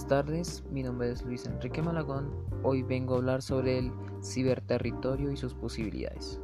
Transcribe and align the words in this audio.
tardes, 0.00 0.64
mi 0.70 0.82
nombre 0.82 1.10
es 1.10 1.22
Luis 1.22 1.44
Enrique 1.44 1.82
Malagón. 1.82 2.32
Hoy 2.62 2.82
vengo 2.82 3.14
a 3.14 3.18
hablar 3.18 3.42
sobre 3.42 3.78
el 3.78 3.92
ciberterritorio 4.22 5.30
y 5.30 5.36
sus 5.36 5.52
posibilidades. 5.52 6.40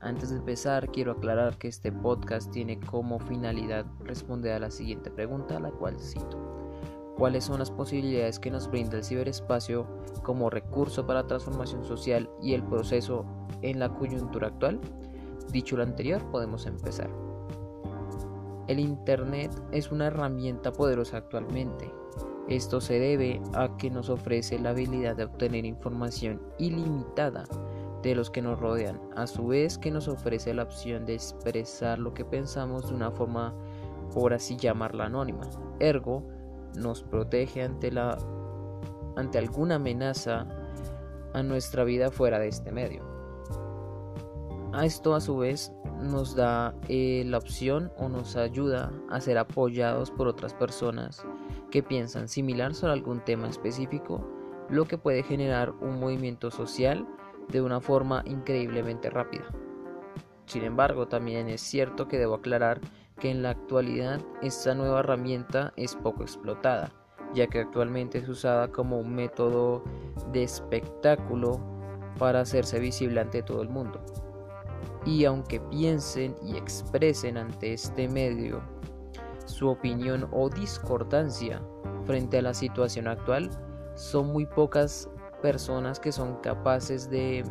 Antes 0.00 0.30
de 0.30 0.36
empezar, 0.36 0.88
quiero 0.92 1.12
aclarar 1.12 1.58
que 1.58 1.66
este 1.66 1.90
podcast 1.90 2.52
tiene 2.52 2.78
como 2.78 3.18
finalidad 3.18 3.84
responder 4.04 4.52
a 4.52 4.60
la 4.60 4.70
siguiente 4.70 5.10
pregunta, 5.10 5.58
la 5.58 5.72
cual 5.72 5.98
cito. 5.98 6.38
¿Cuáles 7.16 7.44
son 7.44 7.58
las 7.58 7.70
posibilidades 7.70 8.38
que 8.38 8.52
nos 8.52 8.70
brinda 8.70 8.96
el 8.96 9.04
ciberespacio 9.04 9.88
como 10.22 10.48
recurso 10.48 11.04
para 11.04 11.26
transformación 11.26 11.84
social 11.84 12.30
y 12.40 12.54
el 12.54 12.62
proceso 12.62 13.26
en 13.62 13.80
la 13.80 13.88
coyuntura 13.88 14.48
actual? 14.48 14.80
Dicho 15.50 15.76
lo 15.76 15.82
anterior, 15.82 16.22
podemos 16.30 16.64
empezar. 16.66 17.23
El 18.66 18.80
Internet 18.80 19.50
es 19.72 19.92
una 19.92 20.06
herramienta 20.06 20.72
poderosa 20.72 21.18
actualmente. 21.18 21.92
Esto 22.48 22.80
se 22.80 22.98
debe 22.98 23.42
a 23.54 23.76
que 23.76 23.90
nos 23.90 24.08
ofrece 24.08 24.58
la 24.58 24.70
habilidad 24.70 25.16
de 25.16 25.24
obtener 25.24 25.64
información 25.64 26.40
ilimitada 26.58 27.44
de 28.02 28.14
los 28.14 28.30
que 28.30 28.42
nos 28.42 28.60
rodean, 28.60 29.00
a 29.16 29.26
su 29.26 29.46
vez 29.46 29.78
que 29.78 29.90
nos 29.90 30.08
ofrece 30.08 30.52
la 30.52 30.64
opción 30.64 31.06
de 31.06 31.14
expresar 31.14 31.98
lo 31.98 32.12
que 32.12 32.24
pensamos 32.24 32.88
de 32.88 32.94
una 32.94 33.10
forma, 33.10 33.54
por 34.12 34.34
así 34.34 34.56
llamarla, 34.56 35.06
anónima. 35.06 35.48
Ergo, 35.80 36.22
nos 36.76 37.02
protege 37.02 37.62
ante, 37.62 37.90
la, 37.90 38.18
ante 39.16 39.38
alguna 39.38 39.76
amenaza 39.76 40.46
a 41.32 41.42
nuestra 41.42 41.84
vida 41.84 42.10
fuera 42.10 42.38
de 42.38 42.48
este 42.48 42.72
medio. 42.72 43.13
A 44.74 44.86
esto 44.86 45.14
a 45.14 45.20
su 45.20 45.36
vez 45.36 45.72
nos 46.02 46.34
da 46.34 46.74
eh, 46.88 47.22
la 47.26 47.38
opción 47.38 47.92
o 47.96 48.08
nos 48.08 48.34
ayuda 48.34 48.90
a 49.08 49.20
ser 49.20 49.38
apoyados 49.38 50.10
por 50.10 50.26
otras 50.26 50.52
personas 50.52 51.24
que 51.70 51.84
piensan 51.84 52.26
similar 52.26 52.74
sobre 52.74 52.94
algún 52.94 53.20
tema 53.24 53.48
específico, 53.48 54.26
lo 54.68 54.84
que 54.86 54.98
puede 54.98 55.22
generar 55.22 55.70
un 55.80 56.00
movimiento 56.00 56.50
social 56.50 57.06
de 57.52 57.62
una 57.62 57.80
forma 57.80 58.24
increíblemente 58.26 59.10
rápida. 59.10 59.44
Sin 60.46 60.64
embargo, 60.64 61.06
también 61.06 61.48
es 61.48 61.60
cierto 61.60 62.08
que 62.08 62.18
debo 62.18 62.34
aclarar 62.34 62.80
que 63.20 63.30
en 63.30 63.44
la 63.44 63.50
actualidad 63.50 64.20
esta 64.42 64.74
nueva 64.74 65.00
herramienta 65.00 65.72
es 65.76 65.94
poco 65.94 66.24
explotada, 66.24 66.90
ya 67.32 67.46
que 67.46 67.60
actualmente 67.60 68.18
es 68.18 68.28
usada 68.28 68.72
como 68.72 68.98
un 68.98 69.14
método 69.14 69.84
de 70.32 70.42
espectáculo 70.42 71.60
para 72.18 72.40
hacerse 72.40 72.80
visible 72.80 73.20
ante 73.20 73.40
todo 73.44 73.62
el 73.62 73.68
mundo 73.68 74.04
y 75.04 75.24
aunque 75.24 75.60
piensen 75.60 76.34
y 76.42 76.56
expresen 76.56 77.36
ante 77.36 77.74
este 77.74 78.08
medio 78.08 78.62
su 79.46 79.68
opinión 79.68 80.28
o 80.32 80.48
discordancia 80.48 81.60
frente 82.04 82.38
a 82.38 82.42
la 82.42 82.54
situación 82.54 83.08
actual, 83.08 83.50
son 83.94 84.32
muy 84.32 84.46
pocas 84.46 85.08
personas 85.42 86.00
que 86.00 86.12
son 86.12 86.36
capaces 86.36 87.10
de, 87.10 87.44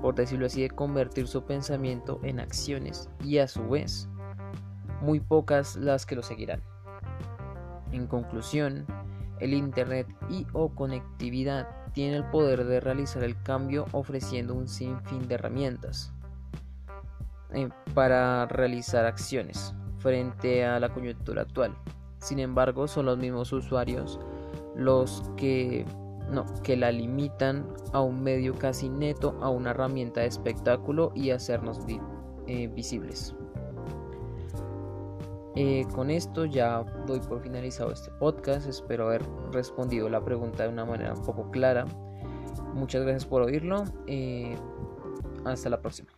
por 0.00 0.14
decirlo 0.14 0.46
así, 0.46 0.62
de 0.62 0.70
convertir 0.70 1.28
su 1.28 1.44
pensamiento 1.44 2.18
en 2.22 2.40
acciones 2.40 3.08
y 3.22 3.38
a 3.38 3.46
su 3.46 3.68
vez, 3.68 4.08
muy 5.02 5.20
pocas 5.20 5.76
las 5.76 6.06
que 6.06 6.16
lo 6.16 6.22
seguirán. 6.22 6.62
En 7.92 8.06
conclusión, 8.06 8.86
el 9.40 9.54
Internet 9.54 10.06
y 10.28 10.46
o 10.52 10.70
conectividad 10.74 11.68
tiene 11.92 12.16
el 12.16 12.24
poder 12.24 12.64
de 12.64 12.80
realizar 12.80 13.22
el 13.24 13.40
cambio 13.42 13.86
ofreciendo 13.92 14.54
un 14.54 14.68
sinfín 14.68 15.28
de 15.28 15.34
herramientas 15.34 16.12
eh, 17.52 17.68
para 17.94 18.46
realizar 18.46 19.06
acciones 19.06 19.74
frente 19.98 20.64
a 20.64 20.78
la 20.78 20.88
coyuntura 20.88 21.42
actual. 21.42 21.76
Sin 22.18 22.38
embargo, 22.38 22.88
son 22.88 23.06
los 23.06 23.18
mismos 23.18 23.52
usuarios 23.52 24.18
los 24.76 25.22
que 25.36 25.84
no, 26.30 26.44
que 26.62 26.76
la 26.76 26.92
limitan 26.92 27.66
a 27.92 28.00
un 28.00 28.22
medio 28.22 28.54
casi 28.54 28.88
neto, 28.88 29.38
a 29.40 29.48
una 29.50 29.70
herramienta 29.70 30.20
de 30.20 30.26
espectáculo 30.26 31.12
y 31.14 31.30
hacernos 31.30 31.80
eh, 32.46 32.68
visibles. 32.68 33.34
Eh, 35.60 35.88
con 35.92 36.08
esto 36.08 36.44
ya 36.44 36.84
doy 37.04 37.18
por 37.18 37.42
finalizado 37.42 37.90
este 37.90 38.12
podcast. 38.12 38.68
Espero 38.68 39.08
haber 39.08 39.24
respondido 39.50 40.08
la 40.08 40.24
pregunta 40.24 40.62
de 40.62 40.68
una 40.68 40.84
manera 40.84 41.14
un 41.14 41.24
poco 41.24 41.50
clara. 41.50 41.84
Muchas 42.74 43.02
gracias 43.02 43.26
por 43.26 43.42
oírlo. 43.42 43.82
Eh, 44.06 44.56
hasta 45.44 45.68
la 45.68 45.80
próxima. 45.80 46.10